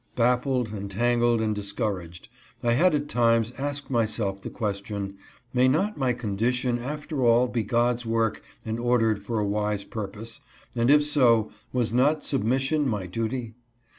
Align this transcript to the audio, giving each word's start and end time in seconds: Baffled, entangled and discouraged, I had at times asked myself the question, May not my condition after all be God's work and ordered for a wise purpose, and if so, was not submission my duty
Baffled, 0.15 0.69
entangled 0.73 1.41
and 1.41 1.53
discouraged, 1.53 2.27
I 2.63 2.73
had 2.73 2.95
at 2.95 3.07
times 3.07 3.51
asked 3.59 3.91
myself 3.91 4.41
the 4.41 4.49
question, 4.49 5.15
May 5.53 5.67
not 5.67 5.95
my 5.95 6.11
condition 6.11 6.79
after 6.79 7.23
all 7.23 7.47
be 7.47 7.61
God's 7.61 8.03
work 8.03 8.41
and 8.65 8.79
ordered 8.79 9.21
for 9.21 9.37
a 9.37 9.45
wise 9.45 9.83
purpose, 9.83 10.41
and 10.75 10.89
if 10.89 11.03
so, 11.05 11.51
was 11.71 11.93
not 11.93 12.25
submission 12.25 12.89
my 12.89 13.05
duty 13.05 13.53